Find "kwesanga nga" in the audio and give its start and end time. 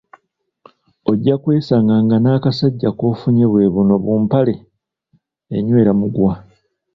1.41-2.17